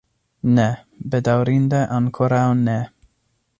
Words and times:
Ne, 0.57 0.63
bedaŭrinde 1.17 1.83
ankoraŭ 1.99 2.43
ne. 2.65 2.79